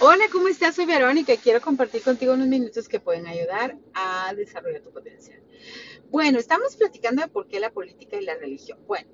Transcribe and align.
Hola, 0.00 0.24
¿cómo 0.30 0.48
estás? 0.48 0.76
Soy 0.76 0.86
Verónica 0.86 1.32
y 1.32 1.38
quiero 1.38 1.60
compartir 1.60 2.02
contigo 2.02 2.34
unos 2.34 2.46
minutos 2.46 2.88
que 2.88 3.00
pueden 3.00 3.26
ayudar 3.26 3.76
a 3.92 4.32
desarrollar 4.34 4.82
tu 4.82 4.92
potencial. 4.92 5.42
Bueno, 6.10 6.38
estamos 6.38 6.76
platicando 6.76 7.22
de 7.22 7.28
por 7.28 7.48
qué 7.48 7.58
la 7.58 7.70
política 7.70 8.16
y 8.20 8.24
la 8.24 8.36
religión. 8.36 8.78
Bueno, 8.86 9.08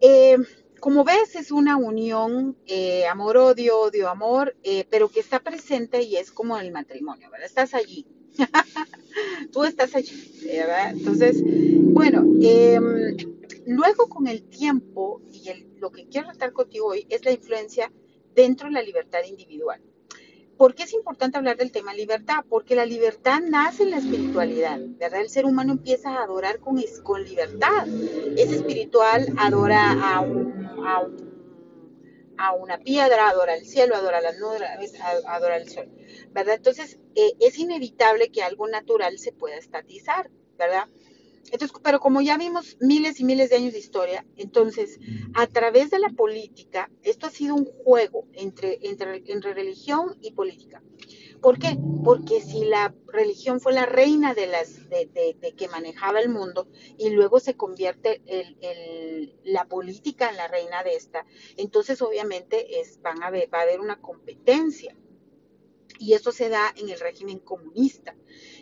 eh, 0.00 0.36
como 0.78 1.04
ves, 1.04 1.34
es 1.34 1.50
una 1.50 1.76
unión 1.76 2.56
eh, 2.66 3.06
amor-odio, 3.06 3.80
odio-amor, 3.80 4.56
eh, 4.62 4.86
pero 4.88 5.08
que 5.08 5.20
está 5.20 5.40
presente 5.40 6.02
y 6.02 6.16
es 6.16 6.30
como 6.30 6.56
el 6.56 6.70
matrimonio, 6.70 7.30
¿verdad? 7.30 7.46
Estás 7.46 7.74
allí. 7.74 8.06
Tú 9.52 9.64
estás 9.64 9.94
allí, 9.96 10.40
¿verdad? 10.46 10.92
Entonces, 10.92 11.42
bueno, 11.42 12.24
em, 12.40 13.16
luego 13.66 14.08
con 14.08 14.28
el 14.28 14.44
tiempo, 14.44 15.20
y 15.32 15.50
lo 15.80 15.90
que 15.90 16.06
quiero 16.06 16.28
tratar 16.28 16.52
contigo 16.52 16.86
hoy 16.86 17.06
es 17.10 17.24
la 17.24 17.32
influencia 17.32 17.92
dentro 18.40 18.68
de 18.68 18.74
la 18.74 18.82
libertad 18.82 19.20
individual. 19.24 19.80
¿Por 20.60 20.74
qué 20.74 20.82
es 20.82 20.92
importante 20.92 21.38
hablar 21.38 21.56
del 21.56 21.72
tema 21.72 21.94
libertad? 21.94 22.44
Porque 22.46 22.74
la 22.74 22.84
libertad 22.84 23.40
nace 23.40 23.84
en 23.84 23.92
la 23.92 23.96
espiritualidad, 23.96 24.78
¿verdad? 24.98 25.22
El 25.22 25.30
ser 25.30 25.46
humano 25.46 25.72
empieza 25.72 26.10
a 26.10 26.22
adorar 26.22 26.60
con, 26.60 26.78
con 27.02 27.24
libertad. 27.24 27.88
Es 28.36 28.52
espiritual, 28.52 29.32
adora 29.38 29.92
a, 29.92 30.18
a, 32.36 32.52
una 32.52 32.76
piedra, 32.76 33.30
adora 33.30 33.54
el 33.54 33.64
cielo, 33.64 33.96
adora 33.96 34.20
la 34.20 34.32
nubes, 34.32 35.00
adora 35.26 35.56
el 35.56 35.66
sol, 35.70 35.88
¿verdad? 36.32 36.56
Entonces, 36.56 36.98
eh, 37.14 37.32
es 37.40 37.58
inevitable 37.58 38.30
que 38.30 38.42
algo 38.42 38.68
natural 38.68 39.18
se 39.18 39.32
pueda 39.32 39.56
estatizar, 39.56 40.30
¿verdad? 40.58 40.88
Entonces, 41.52 41.76
pero 41.82 42.00
como 42.00 42.20
ya 42.20 42.36
vimos 42.36 42.76
miles 42.80 43.20
y 43.20 43.24
miles 43.24 43.50
de 43.50 43.56
años 43.56 43.72
de 43.72 43.78
historia, 43.78 44.26
entonces, 44.36 44.98
a 45.34 45.46
través 45.46 45.90
de 45.90 45.98
la 45.98 46.10
política, 46.10 46.90
esto 47.02 47.26
ha 47.26 47.30
sido 47.30 47.54
un 47.54 47.64
juego 47.64 48.26
entre, 48.32 48.78
entre, 48.82 49.22
entre 49.26 49.54
religión 49.54 50.16
y 50.20 50.32
política. 50.32 50.82
¿Por 51.40 51.58
qué? 51.58 51.78
Porque 52.04 52.40
si 52.42 52.64
la 52.64 52.94
religión 53.06 53.60
fue 53.60 53.72
la 53.72 53.86
reina 53.86 54.34
de 54.34 54.46
las 54.46 54.88
de, 54.90 55.06
de, 55.06 55.52
que 55.56 55.68
manejaba 55.68 56.20
el 56.20 56.28
mundo 56.28 56.68
y 56.98 57.10
luego 57.10 57.40
se 57.40 57.56
convierte 57.56 58.20
el, 58.26 58.58
el, 58.60 59.34
la 59.44 59.66
política 59.66 60.28
en 60.28 60.36
la 60.36 60.48
reina 60.48 60.82
de 60.82 60.96
esta, 60.96 61.24
entonces 61.56 62.02
obviamente 62.02 62.80
es, 62.80 63.00
van 63.00 63.22
a 63.22 63.30
ver, 63.30 63.48
va 63.52 63.60
a 63.60 63.62
haber 63.62 63.80
una 63.80 64.00
competencia. 64.00 64.94
Y 65.98 66.14
esto 66.14 66.32
se 66.32 66.48
da 66.48 66.72
en 66.76 66.88
el 66.88 66.98
régimen 66.98 67.40
comunista 67.40 68.16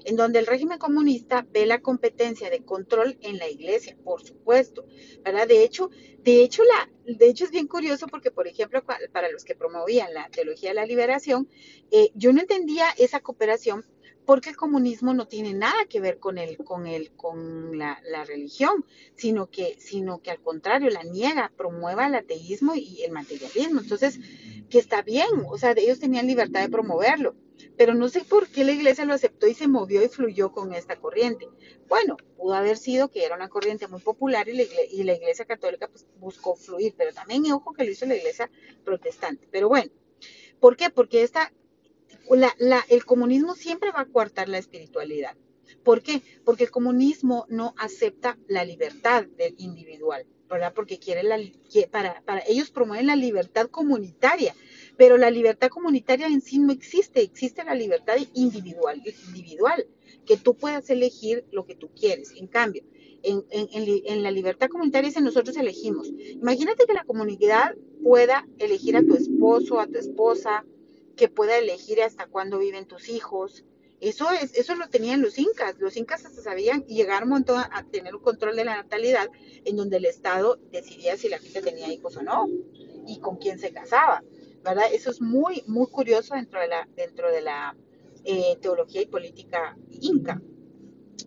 en 0.09 0.17
donde 0.17 0.39
el 0.39 0.47
régimen 0.47 0.78
comunista 0.78 1.47
ve 1.53 1.67
la 1.67 1.83
competencia 1.83 2.48
de 2.48 2.64
control 2.64 3.19
en 3.20 3.37
la 3.37 3.47
iglesia, 3.47 3.95
por 4.03 4.25
supuesto, 4.25 4.87
¿verdad? 5.23 5.47
De 5.47 5.62
hecho, 5.62 5.91
de 6.23 6.42
hecho, 6.42 6.62
la, 6.64 6.91
de 7.05 7.28
hecho 7.28 7.45
es 7.45 7.51
bien 7.51 7.67
curioso 7.67 8.06
porque, 8.06 8.31
por 8.31 8.48
ejemplo, 8.48 8.83
para 9.12 9.31
los 9.31 9.45
que 9.45 9.55
promovían 9.55 10.14
la 10.14 10.31
teología 10.31 10.70
de 10.70 10.77
la 10.77 10.86
liberación, 10.86 11.47
eh, 11.91 12.11
yo 12.14 12.33
no 12.33 12.41
entendía 12.41 12.86
esa 12.97 13.20
cooperación 13.20 13.84
porque 14.28 14.50
el 14.50 14.58
comunismo 14.58 15.14
no 15.14 15.26
tiene 15.26 15.54
nada 15.54 15.86
que 15.88 16.02
ver 16.02 16.18
con 16.18 16.36
el, 16.36 16.58
con 16.58 16.86
el, 16.86 17.12
con 17.12 17.78
la, 17.78 17.98
religión, 18.26 18.84
sino 19.14 19.48
que, 19.48 19.76
sino 19.80 20.20
que 20.20 20.30
al 20.30 20.42
contrario 20.42 20.90
la 20.90 21.02
niega, 21.02 21.50
promueva 21.56 22.08
el 22.08 22.14
ateísmo 22.14 22.74
y 22.74 23.04
el 23.04 23.12
materialismo. 23.12 23.80
Entonces, 23.80 24.20
que 24.68 24.80
está 24.80 25.00
bien, 25.00 25.30
o 25.48 25.56
sea, 25.56 25.72
ellos 25.74 25.98
tenían 25.98 26.26
libertad 26.26 26.60
de 26.60 26.68
promoverlo 26.68 27.36
pero 27.76 27.94
no 27.94 28.08
sé 28.08 28.24
por 28.24 28.48
qué 28.48 28.64
la 28.64 28.72
iglesia 28.72 29.04
lo 29.04 29.14
aceptó 29.14 29.48
y 29.48 29.54
se 29.54 29.66
movió 29.66 30.02
y 30.04 30.08
fluyó 30.08 30.52
con 30.52 30.74
esta 30.74 30.96
corriente. 30.96 31.48
Bueno, 31.88 32.16
pudo 32.36 32.54
haber 32.54 32.76
sido 32.76 33.08
que 33.08 33.24
era 33.24 33.34
una 33.34 33.48
corriente 33.48 33.88
muy 33.88 34.00
popular 34.00 34.48
y 34.48 35.02
la 35.04 35.12
iglesia, 35.14 35.44
católica 35.44 35.88
pues, 35.88 36.06
buscó 36.18 36.54
fluir, 36.54 36.94
pero 36.96 37.12
también, 37.12 37.50
ojo, 37.50 37.72
que 37.72 37.84
lo 37.84 37.90
hizo 37.90 38.06
la 38.06 38.16
iglesia 38.16 38.50
protestante. 38.84 39.48
Pero 39.50 39.68
bueno, 39.68 39.90
¿por 40.60 40.76
qué? 40.76 40.90
Porque 40.90 41.22
esta, 41.22 41.52
el 42.88 43.04
comunismo 43.04 43.54
siempre 43.54 43.90
va 43.90 44.00
a 44.00 44.06
coartar 44.06 44.48
la 44.48 44.58
espiritualidad. 44.58 45.36
¿Por 45.82 46.02
qué? 46.02 46.22
Porque 46.44 46.64
el 46.64 46.70
comunismo 46.70 47.46
no 47.48 47.74
acepta 47.77 48.39
la 48.48 48.64
libertad 48.64 49.24
del 49.36 49.55
individual, 49.58 50.27
¿verdad? 50.48 50.72
Porque 50.74 50.98
quiere 50.98 51.22
la, 51.22 51.38
para, 51.90 52.22
para 52.22 52.42
ellos 52.46 52.70
promueven 52.70 53.06
la 53.06 53.17
libertad 53.17 53.68
comunitaria 53.68 54.55
pero 54.98 55.17
la 55.17 55.30
libertad 55.30 55.68
comunitaria 55.68 56.27
en 56.27 56.42
sí 56.42 56.58
no 56.58 56.72
existe, 56.72 57.22
existe 57.22 57.64
la 57.64 57.77
libertad 57.77 58.17
individual, 58.34 59.00
individual, 59.28 59.86
que 60.27 60.36
tú 60.36 60.56
puedas 60.56 60.90
elegir 60.90 61.46
lo 61.52 61.64
que 61.64 61.77
tú 61.77 61.88
quieres. 61.94 62.33
En 62.36 62.48
cambio, 62.48 62.83
en, 63.22 64.22
la 64.22 64.33
libertad 64.33 64.68
comunitaria 64.68 65.08
es 65.08 65.20
nosotros 65.20 65.56
elegimos. 65.56 66.08
Imagínate 66.08 66.84
que 66.84 66.94
la 66.94 67.05
comunidad 67.05 67.77
pueda 68.02 68.44
elegir 68.58 68.96
a 68.96 69.02
tu 69.02 69.14
esposo, 69.14 69.78
a 69.78 69.86
tu 69.86 69.98
esposa, 69.98 70.67
que 71.18 71.29
pueda 71.29 71.58
elegir 71.58 72.01
hasta 72.01 72.27
cuándo 72.27 72.58
viven 72.58 72.86
tus 72.86 73.11
hijos. 73.11 73.64
Eso 74.01 74.30
es, 74.30 74.56
eso 74.56 74.77
lo 74.77 74.89
tenían 74.89 75.20
los 75.20 75.39
incas. 75.39 75.79
Los 75.79 75.96
incas 75.96 76.24
hasta 76.24 76.40
sabían 76.40 76.84
y 76.89 76.95
llegaron 76.95 77.33
a, 77.33 77.70
a 77.73 77.84
tener 77.84 78.14
un 78.14 78.23
control 78.23 78.56
de 78.56 78.64
la 78.64 78.77
natalidad 78.77 79.29
en 79.64 79.77
donde 79.77 79.98
el 79.98 80.06
Estado 80.06 80.58
decidía 80.70 81.17
si 81.17 81.29
la 81.29 81.39
gente 81.39 81.61
tenía 81.61 81.92
hijos 81.92 82.17
o 82.17 82.23
no 82.23 82.46
y 83.06 83.18
con 83.20 83.36
quién 83.36 83.58
se 83.58 83.73
casaba. 83.73 84.23
¿verdad? 84.62 84.84
Eso 84.92 85.11
es 85.11 85.20
muy, 85.20 85.62
muy 85.67 85.86
curioso 85.86 86.34
dentro 86.34 86.61
de 86.61 86.68
la, 86.68 86.89
dentro 86.96 87.30
de 87.30 87.42
la 87.42 87.77
eh, 88.24 88.56
teología 88.61 89.02
y 89.02 89.06
política 89.06 89.77
inca. 90.00 90.40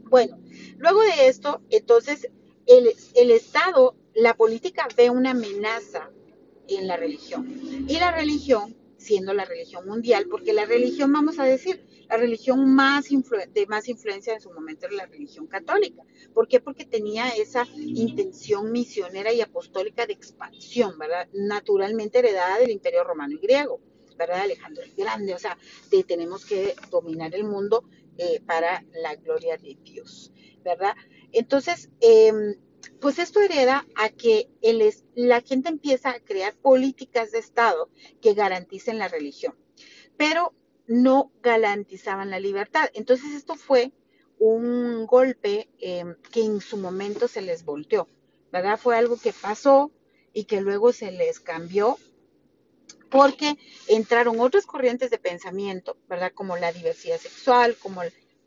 Bueno, 0.10 0.40
luego 0.78 1.02
de 1.02 1.28
esto, 1.28 1.62
entonces, 1.70 2.30
el, 2.66 2.90
el 3.16 3.32
Estado, 3.32 3.96
la 4.14 4.36
política 4.36 4.88
ve 4.96 5.10
una 5.10 5.32
amenaza 5.32 6.10
en 6.68 6.88
la 6.88 6.98
religión. 6.98 7.48
Y 7.88 7.98
la 8.00 8.12
religión, 8.12 8.76
siendo 9.02 9.34
la 9.34 9.46
religión 9.46 9.88
mundial, 9.88 10.28
porque 10.30 10.54
la 10.54 10.66
religión, 10.66 11.12
vamos 11.12 11.40
a 11.40 11.44
decir, 11.44 11.84
la 12.08 12.18
religión 12.18 12.76
más 12.76 13.08
de 13.54 13.66
más 13.68 13.90
influencia 13.90 14.34
en 14.34 14.42
su 14.42 14.52
momento 14.52 14.86
era 14.86 14.96
la 14.96 15.06
religión 15.08 15.48
católica. 15.48 16.04
¿Por 16.34 16.48
qué? 16.48 16.60
Porque 16.60 16.86
tenía 16.86 17.30
esa 17.30 17.66
intención 17.76 18.72
misionera 18.72 19.34
y 19.34 19.42
apostólica 19.42 20.06
de 20.06 20.14
expansión, 20.14 21.00
¿verdad? 21.00 21.28
Naturalmente 21.34 22.20
heredada 22.20 22.60
del 22.60 22.70
imperio 22.70 23.04
romano 23.04 23.34
y 23.34 23.40
griego, 23.40 23.80
¿verdad? 24.18 24.42
Alejandro 24.42 24.84
el 24.84 24.94
Grande, 24.94 25.34
o 25.34 25.40
sea, 25.40 25.58
de 25.90 26.04
tenemos 26.04 26.46
que 26.46 26.76
dominar 26.92 27.34
el 27.34 27.46
mundo 27.46 27.84
eh, 28.18 28.40
para 28.46 28.86
la 28.94 29.16
gloria 29.16 29.58
de 29.58 29.78
Dios, 29.84 30.32
¿verdad? 30.64 30.96
Entonces, 31.32 31.90
em, 32.02 32.56
pues 33.02 33.18
esto 33.20 33.42
hereda 33.42 33.86
a 33.96 34.10
que 34.10 34.48
el, 34.62 34.94
la 35.16 35.42
gente 35.42 35.70
empieza 35.70 36.12
a 36.12 36.20
crear 36.20 36.56
políticas 36.56 37.32
de 37.32 37.40
Estado 37.40 37.90
que 38.22 38.36
garanticen 38.36 39.00
la 39.00 39.08
religión. 39.08 39.56
Pero 40.18 40.54
no 40.88 41.32
garantizaban 41.42 42.30
la 42.30 42.40
libertad. 42.40 42.90
Entonces 42.94 43.34
esto 43.34 43.56
fue 43.56 43.92
un 44.38 45.06
golpe 45.08 45.70
em, 45.80 46.16
que 46.32 46.44
en 46.44 46.62
su 46.62 46.78
momento 46.78 47.28
se 47.28 47.42
les 47.42 47.66
volteó, 47.66 48.08
¿verdad? 48.52 48.80
Fue 48.80 48.96
algo 48.96 49.18
que 49.18 49.34
pasó 49.34 49.92
y 50.32 50.46
que 50.46 50.62
luego 50.62 50.94
se 50.94 51.12
les 51.12 51.40
cambió 51.40 51.98
porque 53.10 53.58
entraron 53.88 54.40
otras 54.40 54.66
corrientes 54.66 55.10
de 55.10 55.18
pensamiento, 55.18 55.98
¿verdad? 56.08 56.32
Como 56.34 56.56
la 56.56 56.72
diversidad 56.72 57.20
sexual, 57.20 57.76
como 57.82 58.02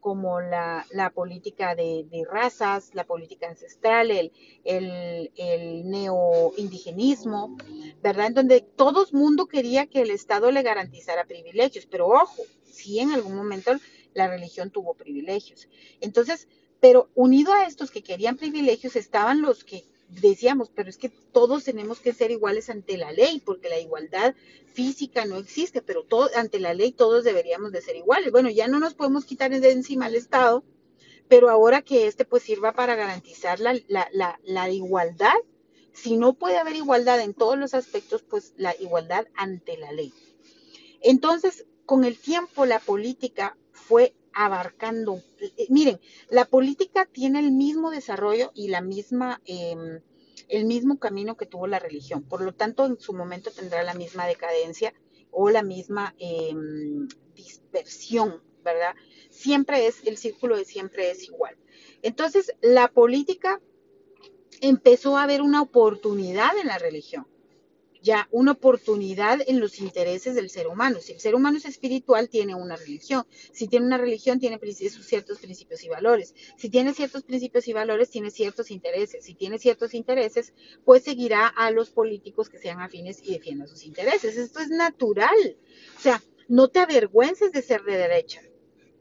como 0.05 0.39
la, 0.43 0.85
política 1.15 1.75
de, 1.75 2.27
razas, 2.31 2.91
la 2.93 3.05
política 3.05 3.49
ancestral, 3.49 4.11
el, 4.11 4.33
el, 4.63 5.91
neoindigenismo, 5.91 7.57
¿verdad? 8.03 8.27
En 8.27 8.35
donde 8.35 8.61
todo 8.61 9.07
el 9.07 9.13
mundo 9.15 9.47
quería 9.47 9.87
que 9.87 10.03
el 10.03 10.11
Estado 10.11 10.51
le 10.51 10.61
garantizara 10.61 11.25
privilegios, 11.25 11.87
pero 11.87 12.09
ojo, 12.09 12.43
sí 12.67 13.01
en 13.01 13.13
algún 13.13 13.35
momento 13.35 13.73
la 14.13 14.29
religión 14.29 14.69
tuvo 14.69 14.93
privilegios. 14.93 15.69
Entonces, 16.03 16.49
pero 16.81 17.09
unido 17.15 17.55
a 17.55 17.65
estos 17.65 17.91
que 17.91 18.03
querían 18.03 18.37
privilegios 18.37 18.97
estaban 18.97 19.41
los 19.41 19.65
que 19.65 19.85
decíamos, 20.09 20.71
pero 20.75 20.89
es 20.91 20.97
que 20.97 21.09
todos 21.09 21.65
tenemos 21.65 22.01
que 22.01 22.13
ser 22.13 22.31
iguales 22.31 22.71
ante 22.71 22.97
la 22.97 23.13
ley, 23.13 23.43
porque 23.45 23.69
la 23.69 23.79
igualdad 23.79 24.35
física 24.73 25.25
no 25.25 25.37
existe, 25.37 25.83
pero 25.83 26.07
ante 26.35 26.61
la 26.61 26.75
ley 26.75 26.93
todos 26.93 27.25
deberíamos 27.25 27.73
de 27.73 27.83
ser 27.83 27.97
iguales. 27.97 28.31
Bueno, 28.33 28.51
ya 28.51 28.69
no 28.69 28.81
nos 28.81 28.95
podemos 28.95 29.25
quitar 29.25 29.51
de 29.51 29.71
encima 29.71 30.07
al 30.07 30.15
Estado, 30.15 30.65
pero 31.29 31.51
ahora 31.51 31.83
que 31.83 32.07
este 32.07 32.25
pues 32.25 32.43
sirva 32.43 32.73
para 32.73 32.97
garantizar 32.97 33.59
la 33.61 34.71
igualdad, 34.71 35.35
si 35.93 36.17
no 36.17 36.35
puede 36.35 36.59
haber 36.59 36.77
igualdad 36.77 37.21
en 37.21 37.35
todos 37.35 37.57
los 37.57 37.73
aspectos, 37.73 38.23
pues 38.23 38.53
la 38.57 38.75
igualdad 38.81 39.27
ante 39.37 39.79
la 39.79 39.93
ley. 39.93 40.13
Entonces, 41.01 41.67
con 41.87 42.05
el 42.05 42.19
tiempo 42.19 42.67
la 42.67 42.81
política 42.81 43.57
fue 43.73 44.15
abarcando. 44.35 45.23
Eh, 45.39 45.67
miren, 45.69 46.01
la 46.29 46.45
política 46.45 47.07
tiene 47.07 47.41
el 47.41 47.53
mismo 47.53 47.91
desarrollo 47.91 48.51
y 48.55 48.69
la 48.69 48.81
misma, 48.81 49.41
em, 49.47 50.01
el 50.49 50.65
mismo 50.65 50.99
camino 50.99 51.37
que 51.37 51.47
tuvo 51.47 51.67
la 51.67 51.79
religión. 51.79 52.23
Por 52.23 52.43
lo 52.43 52.53
tanto, 52.55 52.87
en 52.87 52.99
su 52.99 53.13
momento 53.13 53.51
tendrá 53.51 53.83
la 53.83 53.95
misma 53.95 54.27
decadencia 54.27 54.93
o 55.31 55.51
la 55.51 55.63
misma 55.63 56.15
em, 56.19 57.09
dispersión, 57.35 58.43
¿verdad? 58.63 58.95
Siempre 59.31 59.87
es, 59.87 60.05
el 60.07 60.17
círculo 60.17 60.57
de 60.57 60.65
siempre 60.65 61.11
es 61.11 61.25
igual. 61.25 61.57
Entonces, 62.03 62.55
la 62.61 62.89
política 62.89 63.61
empezó 64.61 65.17
a 65.17 65.27
ver 65.27 65.43
una 65.43 65.63
oportunidad 65.63 66.57
en 66.59 66.69
la 66.69 66.79
religión. 66.79 67.27
Ya 68.05 68.29
una 68.31 68.53
oportunidad 68.53 69.41
en 69.47 69.61
los 69.61 69.81
intereses 69.81 70.35
del 70.35 70.51
ser 70.51 70.67
humano. 70.67 70.99
Si 71.01 71.13
el 71.13 71.21
ser 71.21 71.35
humano 71.35 71.57
es 71.57 71.65
espiritual, 71.65 72.29
tiene 72.29 72.55
una 72.55 72.77
religión. 72.77 73.27
Si 73.31 73.67
tiene 73.67 73.87
una 73.87 73.97
religión, 73.97 74.39
tiene 74.39 74.59
ciertos 74.59 75.39
principios 75.39 75.83
y 75.85 75.89
valores. 75.89 76.35
Si 76.59 76.69
tiene 76.69 76.93
ciertos 76.93 77.23
principios 77.23 77.67
y 77.67 77.73
valores, 77.73 78.11
tiene 78.11 78.31
ciertos 78.31 78.71
intereses. 78.71 79.25
Si 79.25 79.35
tiene 79.35 79.59
ciertos 79.59 79.95
intereses, 79.95 80.53
pues 80.85 81.03
seguirá 81.03 81.47
a 81.47 81.71
los 81.71 81.89
políticos 81.89 82.51
que 82.51 82.59
sean 82.59 82.83
afines 82.83 83.23
y 83.23 83.33
defiendan 83.33 83.69
sus 83.69 83.85
intereses. 83.85 84.37
Esto 84.37 84.61
es 84.61 84.69
natural. 84.69 85.57
O 85.97 86.01
sea, 86.01 86.23
no 86.47 86.69
te 86.69 86.81
avergüences 86.81 87.53
de 87.53 87.63
ser 87.63 87.85
de 87.85 87.97
derecha. 87.97 88.43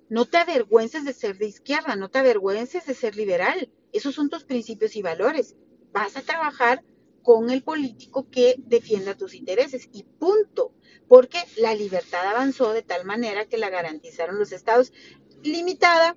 No 0.08 0.26
te 0.26 0.38
avergüences 0.38 1.04
de 1.04 1.12
ser 1.12 1.38
de 1.38 1.48
izquierda. 1.48 1.98
No 1.98 2.10
te 2.10 2.20
avergüences 2.20 2.86
de 2.86 2.94
ser 2.94 3.18
liberal. 3.18 3.70
Esos 3.92 4.16
son 4.16 4.30
tus 4.30 4.46
principios 4.46 4.96
y 4.96 5.02
valores. 5.02 5.58
Vas 5.92 6.16
a 6.16 6.22
trabajar 6.22 6.84
con 7.24 7.50
el 7.50 7.64
político 7.64 8.30
que 8.30 8.56
defienda 8.60 9.16
tus 9.16 9.34
intereses 9.34 9.90
y 9.92 10.04
punto, 10.04 10.74
porque 11.08 11.40
la 11.58 11.74
libertad 11.74 12.28
avanzó 12.28 12.74
de 12.74 12.84
tal 12.84 13.06
manera 13.06 13.46
que 13.46 13.58
la 13.58 13.70
garantizaron 13.70 14.38
los 14.38 14.52
estados 14.52 14.94
limitada, 15.42 16.16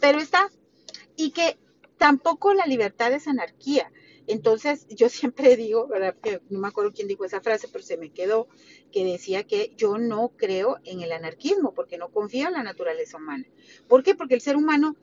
pero 0.00 0.18
está, 0.18 0.50
y 1.16 1.30
que 1.30 1.58
tampoco 1.96 2.54
la 2.54 2.66
libertad 2.66 3.12
es 3.12 3.28
anarquía. 3.28 3.92
Entonces, 4.26 4.86
yo 4.88 5.08
siempre 5.08 5.56
digo, 5.56 5.88
no 6.48 6.58
me 6.60 6.68
acuerdo 6.68 6.92
quién 6.92 7.08
dijo 7.08 7.24
esa 7.24 7.40
frase, 7.40 7.68
pero 7.68 7.84
se 7.84 7.96
me 7.96 8.12
quedó, 8.12 8.48
que 8.92 9.04
decía 9.04 9.44
que 9.44 9.72
yo 9.76 9.98
no 9.98 10.32
creo 10.36 10.78
en 10.84 11.02
el 11.02 11.12
anarquismo, 11.12 11.74
porque 11.74 11.98
no 11.98 12.10
confío 12.10 12.48
en 12.48 12.54
la 12.54 12.62
naturaleza 12.62 13.16
humana. 13.16 13.46
¿Por 13.88 14.02
qué? 14.02 14.14
Porque 14.14 14.34
el 14.34 14.40
ser 14.40 14.56
humano 14.56 14.96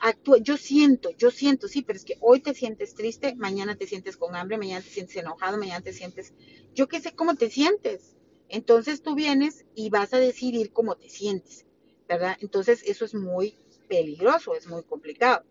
actúa, 0.00 0.38
yo 0.38 0.56
siento, 0.56 1.10
yo 1.10 1.30
siento, 1.30 1.68
sí, 1.68 1.82
pero 1.82 1.96
es 1.96 2.04
que 2.04 2.16
hoy 2.20 2.40
te 2.40 2.54
sientes 2.54 2.94
triste, 2.94 3.34
mañana 3.36 3.76
te 3.76 3.86
sientes 3.86 4.16
con 4.16 4.34
hambre, 4.36 4.58
mañana 4.58 4.82
te 4.82 4.90
sientes 4.90 5.16
enojado, 5.16 5.58
mañana 5.58 5.82
te 5.82 5.92
sientes, 5.92 6.32
yo 6.74 6.88
qué 6.88 7.00
sé 7.00 7.14
cómo 7.14 7.34
te 7.34 7.50
sientes. 7.50 8.14
Entonces 8.48 9.02
tú 9.02 9.14
vienes 9.14 9.64
y 9.74 9.90
vas 9.90 10.12
a 10.14 10.18
decidir 10.18 10.72
cómo 10.72 10.96
te 10.96 11.08
sientes, 11.08 11.66
¿verdad? 12.08 12.36
Entonces 12.40 12.82
eso 12.86 13.04
es 13.04 13.14
muy 13.14 13.54
peligroso, 13.88 14.54
es 14.54 14.66
muy 14.66 14.82
complicado. 14.82 15.44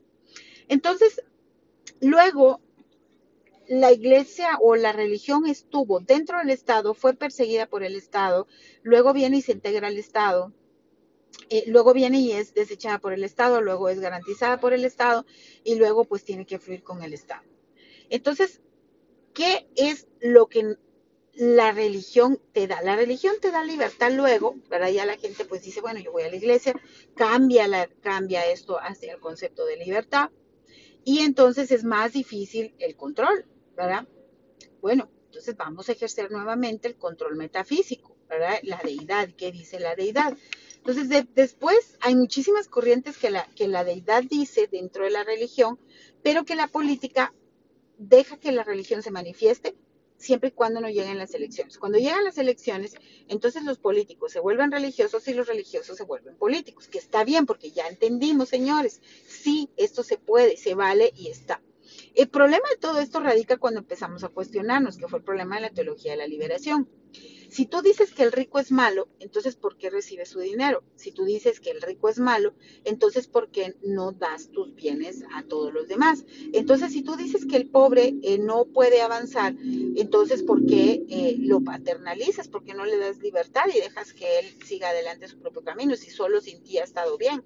Entonces, 0.68 1.22
luego 2.00 2.62
la 3.68 3.92
iglesia 3.92 4.57
o 4.62 4.75
la 4.75 4.92
religión 4.92 5.45
estuvo 5.45 6.00
dentro 6.00 6.38
del 6.40 6.50
Estado, 6.50 6.94
fue 6.94 7.13
perseguida 7.13 7.66
por 7.66 7.84
el 7.84 7.95
Estado, 7.95 8.48
luego 8.81 9.13
viene 9.13 9.38
y 9.38 9.42
se 9.42 9.54
integra 9.54 9.88
al 9.88 9.98
Estado, 9.98 10.54
eh, 11.50 11.63
luego 11.68 11.94
viene 11.94 12.19
y 12.19 12.31
es 12.31 12.53
desechada 12.53 13.00
por 13.00 13.13
el 13.13 13.24
Estado, 13.24 13.62
luego 13.62 13.89
es 13.89 14.00
garantizada 14.00 14.59
por 14.59 14.74
el 14.74 14.85
Estado 14.85 15.25
y 15.63 15.75
luego 15.75 16.06
pues 16.06 16.24
tiene 16.24 16.45
que 16.45 16.59
fluir 16.59 16.83
con 16.83 17.03
el 17.03 17.13
Estado. 17.13 17.44
Entonces, 18.09 18.62
¿qué 19.33 19.68
es 19.75 20.07
lo 20.19 20.47
que 20.47 20.77
la 21.33 21.71
religión 21.71 22.39
te 22.53 22.68
da? 22.68 22.81
La 22.81 22.95
religión 22.95 23.35
te 23.41 23.51
da 23.51 23.63
libertad 23.63 24.12
luego, 24.12 24.56
¿verdad? 24.69 24.89
Ya 24.89 25.06
la 25.06 25.18
gente 25.18 25.45
pues 25.45 25.63
dice, 25.63 25.81
bueno, 25.81 26.00
yo 26.00 26.12
voy 26.12 26.24
a 26.24 26.30
la 26.30 26.35
iglesia, 26.35 26.80
cambia, 27.15 27.68
la, 27.68 27.88
cambia 28.01 28.45
esto 28.45 28.80
hacia 28.80 29.13
el 29.13 29.19
concepto 29.19 29.65
de 29.65 29.77
libertad 29.77 30.30
y 31.03 31.19
entonces 31.19 31.71
es 31.71 31.83
más 31.83 32.13
difícil 32.13 32.75
el 32.80 32.95
control, 32.95 33.45
¿verdad? 33.75 34.07
Bueno, 34.81 35.09
entonces 35.25 35.57
vamos 35.57 35.89
a 35.89 35.94
ejercer 35.94 36.31
nuevamente 36.31 36.88
el 36.88 36.95
control 36.95 37.35
metafísico, 37.35 38.15
¿verdad? 38.30 38.59
La 38.63 38.80
deidad, 38.83 39.30
¿qué 39.35 39.51
dice 39.51 39.80
la 39.80 39.95
deidad? 39.95 40.38
Entonces, 40.85 41.27
después 41.33 41.97
hay 42.01 42.13
muchísimas 42.13 42.68
corrientes 42.68 43.18
que 43.18 43.30
la, 43.30 43.45
que 43.56 43.69
la 43.69 43.85
deidad 43.85 44.21
dice 44.30 44.68
dentro 44.69 45.06
de 45.06 45.12
la 45.12 45.24
religión, 45.24 45.80
pero 46.21 46.44
que 46.44 46.57
la 46.57 46.68
política 46.68 47.33
deja 47.97 48.38
que 48.38 48.51
la 48.51 48.65
religión 48.65 49.01
se 49.01 49.09
manifieste 49.09 49.77
siempre 50.18 50.50
y 50.50 50.51
cuando 50.51 50.81
no 50.81 50.89
lleguen 50.89 51.18
las 51.18 51.33
elecciones. 51.33 51.77
Cuando 51.77 52.00
llegan 52.00 52.25
las 52.25 52.38
elecciones, 52.38 52.95
entonces 53.30 53.63
los 53.63 53.77
políticos 53.77 54.33
se 54.33 54.41
vuelven 54.41 54.74
religiosos 54.74 55.25
y 55.30 55.33
los 55.33 55.47
religiosos 55.47 55.95
se 55.95 56.03
vuelven 56.03 56.35
políticos, 56.35 56.89
que 56.89 56.97
está 56.97 57.24
bien 57.24 57.45
porque 57.45 57.71
ya 57.71 57.88
entendimos, 57.88 58.50
señores, 58.50 59.01
sí, 59.25 59.69
esto 59.77 60.03
se 60.03 60.18
puede, 60.18 60.57
se 60.57 60.75
vale 60.75 61.13
y 61.15 61.30
está. 61.30 61.62
El 62.13 62.27
problema 62.27 62.68
de 62.69 62.77
todo 62.77 63.00
esto 63.00 63.21
radica 63.21 63.56
cuando 63.56 63.80
empezamos 63.80 64.25
a 64.25 64.30
cuestionarnos, 64.30 64.97
que 64.97 65.07
fue 65.07 65.19
el 65.19 65.25
problema 65.25 65.56
de 65.56 65.62
la 65.62 65.69
teología 65.69 66.12
de 66.12 66.18
la 66.18 66.27
liberación. 66.27 66.89
Si 67.53 67.67
tú 67.67 67.83
dices 67.83 68.11
que 68.15 68.23
el 68.23 68.31
rico 68.31 68.57
es 68.57 68.71
malo, 68.71 69.09
entonces 69.19 69.55
¿por 69.55 69.77
qué 69.77 69.91
recibes 69.91 70.29
su 70.29 70.39
dinero? 70.39 70.83
Si 70.95 71.11
tú 71.11 71.23
dices 71.23 71.59
que 71.59 71.69
el 71.69 71.83
rico 71.83 72.09
es 72.09 72.17
malo, 72.17 72.55
entonces 72.83 73.27
¿por 73.27 73.51
qué 73.51 73.75
no 73.83 74.11
das 74.11 74.50
tus 74.50 74.73
bienes 74.73 75.23
a 75.35 75.44
todos 75.44 75.71
los 75.71 75.88
demás? 75.88 76.25
Entonces, 76.51 76.94
si 76.94 77.03
tú 77.03 77.15
dices 77.15 77.45
que 77.45 77.57
el 77.57 77.69
pobre 77.69 78.15
eh, 78.23 78.39
no 78.39 78.65
puede 78.65 79.03
avanzar, 79.03 79.53
entonces 79.61 80.41
¿por 80.41 80.65
qué 80.65 81.03
eh, 81.07 81.35
lo 81.38 81.63
paternalizas? 81.63 82.47
¿Por 82.47 82.63
qué 82.63 82.73
no 82.73 82.85
le 82.85 82.97
das 82.97 83.19
libertad 83.19 83.65
y 83.71 83.79
dejas 83.79 84.13
que 84.13 84.39
él 84.39 84.45
siga 84.65 84.89
adelante 84.89 85.27
su 85.27 85.38
propio 85.38 85.63
camino 85.63 85.95
si 85.95 86.09
solo 86.09 86.41
sin 86.41 86.63
ti 86.63 86.79
ha 86.79 86.83
estado 86.83 87.19
bien? 87.19 87.44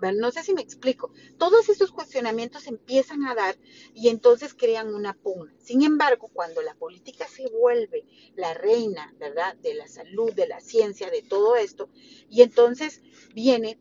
No 0.00 0.30
sé 0.30 0.42
si 0.42 0.52
me 0.52 0.60
explico. 0.60 1.10
Todos 1.38 1.68
estos 1.68 1.90
cuestionamientos 1.90 2.66
empiezan 2.66 3.24
a 3.24 3.34
dar 3.34 3.56
y 3.94 4.08
entonces 4.08 4.54
crean 4.54 4.94
una 4.94 5.14
pugna. 5.14 5.54
Sin 5.58 5.82
embargo, 5.82 6.28
cuando 6.32 6.60
la 6.62 6.74
política 6.74 7.26
se 7.26 7.48
vuelve 7.48 8.04
la 8.34 8.54
reina, 8.54 9.14
¿verdad? 9.18 9.56
De 9.56 9.74
la 9.74 9.88
salud, 9.88 10.32
de 10.34 10.46
la 10.46 10.60
ciencia, 10.60 11.10
de 11.10 11.22
todo 11.22 11.56
esto, 11.56 11.88
y 12.28 12.42
entonces 12.42 13.02
viene 13.34 13.78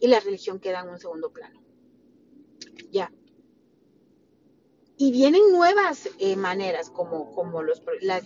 y 0.00 0.08
la 0.08 0.20
religión 0.20 0.60
queda 0.60 0.80
en 0.80 0.90
un 0.90 0.98
segundo 0.98 1.32
plano. 1.32 1.62
Ya, 2.90 3.12
y 4.98 5.12
vienen 5.12 5.52
nuevas 5.52 6.08
eh, 6.18 6.36
maneras 6.36 6.88
como, 6.90 7.34
como 7.34 7.62
las, 7.62 7.82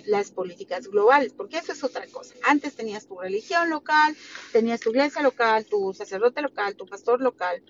las, 0.06 0.30
políticas 0.30 0.86
globales, 0.86 1.32
porque 1.32 1.58
eso 1.58 1.72
es 1.72 1.82
otra 1.82 2.06
cosa. 2.06 2.34
Antes 2.44 2.76
tenías 2.76 3.06
tu 3.06 3.18
religión 3.18 3.70
local, 3.70 4.16
tenías 4.52 4.80
tu 4.80 4.90
iglesia 4.90 5.22
local, 5.22 5.66
tu 5.66 5.92
sacerdote 5.92 6.42
local, 6.42 6.76
tu 6.76 6.86
pastor 6.86 7.20
local, 7.20 7.62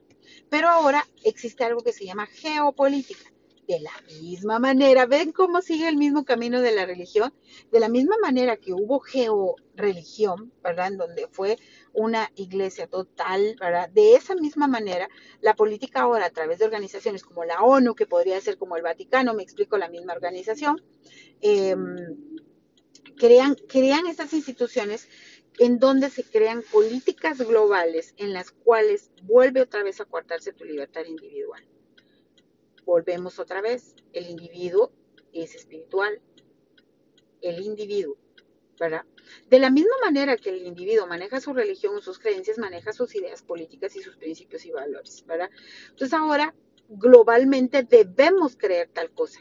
pero 0.50 0.68
ahora 0.68 1.06
existe 1.24 1.64
algo 1.64 1.82
que 1.82 1.92
se 1.92 2.04
llama 2.04 2.26
geopolítica. 2.26 3.30
De 3.70 3.78
la 3.78 3.92
misma 4.20 4.58
manera, 4.58 5.06
ven 5.06 5.30
cómo 5.30 5.62
sigue 5.62 5.86
el 5.86 5.96
mismo 5.96 6.24
camino 6.24 6.60
de 6.60 6.72
la 6.72 6.86
religión, 6.86 7.32
de 7.70 7.78
la 7.78 7.88
misma 7.88 8.16
manera 8.20 8.56
que 8.56 8.72
hubo 8.72 8.98
georeligión, 8.98 10.52
¿verdad? 10.60 10.88
En 10.88 10.96
donde 10.96 11.28
fue 11.30 11.56
una 11.92 12.32
iglesia 12.34 12.88
total, 12.88 13.54
¿verdad? 13.60 13.88
De 13.90 14.16
esa 14.16 14.34
misma 14.34 14.66
manera, 14.66 15.08
la 15.40 15.54
política 15.54 16.00
ahora 16.00 16.26
a 16.26 16.30
través 16.30 16.58
de 16.58 16.64
organizaciones 16.64 17.22
como 17.22 17.44
la 17.44 17.62
ONU, 17.62 17.94
que 17.94 18.08
podría 18.08 18.40
ser 18.40 18.58
como 18.58 18.76
el 18.76 18.82
Vaticano, 18.82 19.34
me 19.34 19.44
explico, 19.44 19.78
la 19.78 19.88
misma 19.88 20.14
organización, 20.14 20.82
em, 21.40 21.96
crean, 23.16 23.54
crean 23.68 24.08
estas 24.08 24.32
instituciones 24.32 25.08
en 25.60 25.78
donde 25.78 26.10
se 26.10 26.24
crean 26.24 26.64
políticas 26.72 27.38
globales 27.38 28.14
en 28.16 28.32
las 28.32 28.50
cuales 28.50 29.12
vuelve 29.22 29.62
otra 29.62 29.84
vez 29.84 30.00
a 30.00 30.06
coartarse 30.06 30.52
tu 30.52 30.64
libertad 30.64 31.04
individual. 31.06 31.64
Volvemos 32.84 33.38
otra 33.38 33.60
vez, 33.60 33.94
el 34.12 34.28
individuo 34.28 34.92
es 35.32 35.54
espiritual, 35.54 36.20
el 37.40 37.62
individuo, 37.62 38.16
¿verdad? 38.78 39.04
De 39.48 39.58
la 39.58 39.70
misma 39.70 39.96
manera 40.02 40.36
que 40.36 40.50
el 40.50 40.66
individuo 40.66 41.06
maneja 41.06 41.40
su 41.40 41.52
religión 41.52 42.00
sus 42.02 42.18
creencias, 42.18 42.58
maneja 42.58 42.92
sus 42.92 43.14
ideas 43.14 43.42
políticas 43.42 43.94
y 43.96 44.02
sus 44.02 44.16
principios 44.16 44.64
y 44.66 44.72
valores, 44.72 45.24
¿verdad? 45.26 45.50
Entonces 45.90 46.12
ahora, 46.12 46.54
globalmente 46.88 47.84
debemos 47.84 48.56
creer 48.56 48.88
tal 48.92 49.10
cosa, 49.10 49.40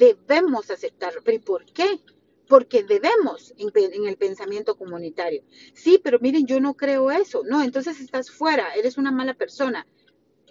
debemos 0.00 0.70
aceptarlo. 0.70 1.22
¿Pero 1.22 1.42
por 1.42 1.64
qué? 1.66 2.00
Porque 2.48 2.82
debemos 2.82 3.54
en, 3.58 4.06
el 4.06 4.16
pensamiento 4.16 4.76
comunitario. 4.76 5.44
Sí, 5.72 6.00
pero 6.02 6.18
miren, 6.20 6.46
yo 6.46 6.60
no 6.60 6.74
creo 6.74 7.10
eso. 7.10 7.42
No, 7.44 7.62
entonces 7.62 8.00
estás 8.00 8.30
fuera, 8.30 8.74
eres 8.74 8.98
una 8.98 9.12
mala 9.12 9.34
persona. 9.34 9.86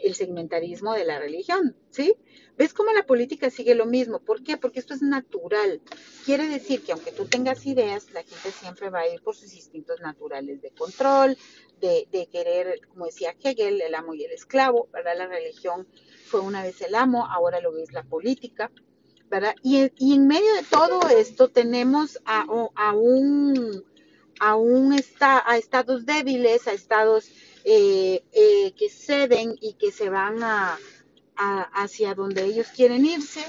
El 0.01 0.15
segmentarismo 0.15 0.93
de 0.93 1.05
la 1.05 1.19
religión, 1.19 1.75
¿sí? 1.89 2.15
¿Ves 2.57 2.73
cómo 2.73 2.91
la 2.91 3.05
política 3.05 3.49
sigue 3.49 3.73
lo 3.75 3.85
mismo? 3.85 4.19
¿Por 4.19 4.43
qué? 4.43 4.57
Porque 4.57 4.79
esto 4.79 4.93
es 4.93 5.01
natural. 5.01 5.81
Quiere 6.25 6.47
decir 6.47 6.81
que 6.83 6.91
aunque 6.91 7.11
tú 7.11 7.25
tengas 7.25 7.65
ideas, 7.65 8.11
la 8.11 8.23
gente 8.23 8.51
siempre 8.51 8.89
va 8.89 8.99
a 8.99 9.07
ir 9.07 9.21
por 9.21 9.35
sus 9.35 9.53
instintos 9.53 10.01
naturales 10.01 10.61
de 10.61 10.71
control, 10.71 11.37
de, 11.79 12.27
querer, 12.31 12.81
como 12.89 13.05
decía 13.05 13.35
Hegel, 13.41 13.81
el 13.81 13.95
amo 13.95 14.13
y 14.13 14.25
el 14.25 14.31
esclavo, 14.31 14.89
¿verdad? 14.91 15.17
La 15.17 15.27
religión 15.27 15.87
fue 16.25 16.41
una 16.41 16.63
vez 16.63 16.81
el 16.81 16.95
amo, 16.95 17.25
ahora 17.25 17.61
lo 17.61 17.77
es 17.77 17.93
la 17.93 18.03
política, 18.03 18.71
¿verdad? 19.29 19.55
Y, 19.63 19.89
en 20.13 20.27
medio 20.27 20.53
de 20.55 20.63
todo 20.63 21.07
esto 21.09 21.49
tenemos 21.49 22.19
a, 22.25 22.45
un, 22.45 23.83
a, 24.39 24.55
un 24.55 24.93
a 25.21 25.57
estados 25.57 26.05
débiles, 26.05 26.67
a 26.67 26.73
estados 26.73 27.31
eh, 27.63 28.23
eh, 28.31 28.73
que 28.77 28.89
ceden 28.89 29.55
y 29.61 29.73
que 29.73 29.91
se 29.91 30.09
van 30.09 30.43
a 30.43 30.77
hacia 31.41 32.15
donde 32.15 32.43
ellos 32.43 32.67
quieren 32.75 33.05
irse, 33.05 33.41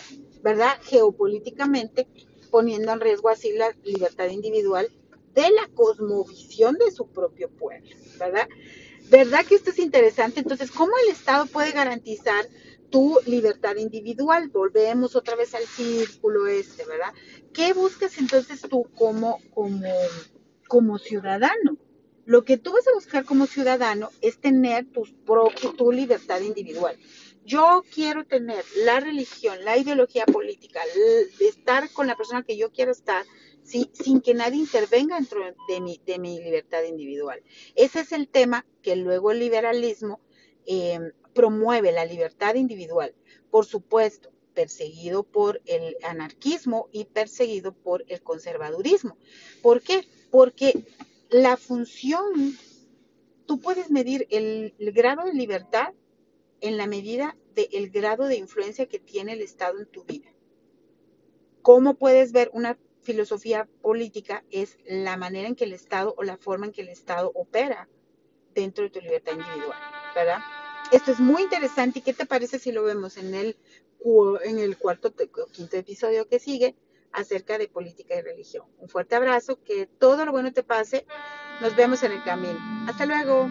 ¿verdad? 0.42 0.78
Geopolíticamente, 0.82 2.06
poniendo 2.50 2.92
en 2.92 3.00
riesgo 3.00 3.30
así 3.30 3.52
la 3.52 3.74
libertad 3.82 4.28
individual 4.28 4.88
de 5.34 5.50
la 5.50 5.68
cosmovisión 5.74 6.76
de 6.76 6.92
su 6.92 7.08
propio 7.08 7.50
pueblo, 7.50 7.96
¿verdad? 8.18 8.48
¿Verdad 9.10 9.44
que 9.44 9.56
esto 9.56 9.70
es 9.70 9.78
interesante? 9.80 10.38
Entonces, 10.38 10.70
¿cómo 10.70 10.92
el 11.04 11.10
Estado 11.10 11.46
puede 11.46 11.72
garantizar 11.72 12.46
tu 12.90 13.18
libertad 13.26 13.74
individual? 13.76 14.48
Volvemos 14.50 15.16
otra 15.16 15.34
vez 15.34 15.54
al 15.54 15.64
círculo 15.64 16.46
este, 16.46 16.84
¿verdad? 16.86 17.12
¿qué 17.52 17.72
buscas 17.72 18.18
entonces 18.18 18.60
tú 18.62 18.86
como, 18.94 19.38
como, 19.52 19.92
como 20.68 20.98
ciudadano? 20.98 21.76
Lo 22.30 22.44
que 22.44 22.58
tú 22.58 22.72
vas 22.72 22.86
a 22.86 22.94
buscar 22.94 23.24
como 23.24 23.48
ciudadano 23.48 24.10
es 24.20 24.38
tener 24.38 24.86
tu 24.86 25.90
libertad 25.90 26.40
individual. 26.42 26.96
Yo 27.44 27.82
quiero 27.92 28.24
tener 28.24 28.64
la 28.84 29.00
religión, 29.00 29.64
la 29.64 29.76
ideología 29.76 30.26
política, 30.26 30.78
estar 31.40 31.90
con 31.90 32.06
la 32.06 32.16
persona 32.16 32.44
que 32.44 32.56
yo 32.56 32.70
quiero 32.70 32.92
estar, 32.92 33.24
sin 33.64 34.20
que 34.20 34.34
nadie 34.34 34.60
intervenga 34.60 35.16
dentro 35.16 35.40
de 35.66 35.80
mi, 36.20 36.38
libertad 36.38 36.84
individual. 36.84 37.42
Ese 37.74 37.98
es 37.98 38.12
el 38.12 38.28
tema 38.28 38.64
que 38.80 38.94
luego 38.94 39.32
el 39.32 39.40
liberalismo 39.40 40.20
eh, 40.66 41.00
promueve, 41.34 41.90
la 41.90 42.04
libertad 42.04 42.54
individual. 42.54 43.12
Por 43.50 43.66
supuesto, 43.66 44.30
perseguido 44.54 45.24
por 45.24 45.60
el 45.66 45.96
anarquismo 46.04 46.90
y 46.92 47.06
perseguido 47.06 47.72
por 47.72 48.04
el 48.06 48.22
conservadurismo. 48.22 49.16
¿Por 49.62 49.82
qué? 49.82 50.06
Porque 50.30 50.84
la 51.30 51.56
función, 51.56 52.58
tú 53.46 53.60
puedes 53.60 53.90
medir 53.90 54.26
el, 54.30 54.74
grado 54.78 55.24
de 55.24 55.32
libertad 55.32 55.92
en 56.60 56.76
la 56.76 56.86
medida 56.86 57.36
del 57.54 57.90
grado 57.90 58.26
de 58.26 58.36
influencia 58.36 58.86
que 58.86 58.98
tiene 58.98 59.32
el 59.32 59.42
Estado 59.42 59.78
en 59.78 59.86
tu 59.86 60.04
vida. 60.04 60.30
¿Cómo 61.62 61.94
puedes 61.94 62.32
ver 62.32 62.50
una 62.52 62.78
filosofía 63.02 63.68
política? 63.80 64.44
Es 64.50 64.78
la 64.86 65.16
manera 65.16 65.48
en 65.48 65.54
que 65.54 65.64
el 65.64 65.72
Estado 65.72 66.14
o 66.16 66.22
la 66.22 66.36
forma 66.36 66.66
en 66.66 66.72
que 66.72 66.82
el 66.82 66.88
Estado 66.88 67.30
opera 67.34 67.88
dentro 68.54 68.84
de 68.84 68.90
tu 68.90 69.00
libertad 69.00 69.32
individual, 69.32 69.78
¿verdad? 70.14 70.40
Esto 70.90 71.12
es 71.12 71.20
muy 71.20 71.42
interesante 71.42 72.00
y 72.00 72.02
¿qué 72.02 72.12
te 72.12 72.26
parece 72.26 72.58
si 72.58 72.72
lo 72.72 72.82
vemos 72.82 73.16
en 73.16 73.34
el, 73.34 73.56
en 74.44 74.58
el 74.58 74.76
cuarto 74.76 75.14
o 75.14 75.46
quinto 75.46 75.76
episodio 75.76 76.26
que 76.26 76.40
sigue 76.40 76.74
acerca 77.12 77.58
de 77.58 77.68
política 77.68 78.14
y 78.16 78.22
religión? 78.22 78.66
Un 78.78 78.88
fuerte 78.88 79.14
abrazo, 79.16 79.58
que 79.62 79.86
todo 79.86 80.24
lo 80.24 80.32
bueno 80.32 80.52
te 80.52 80.62
pase. 80.62 81.06
Nos 81.60 81.76
vemos 81.76 82.02
en 82.02 82.12
el 82.12 82.22
camino. 82.22 82.58
Hasta 82.88 83.06
luego. 83.06 83.50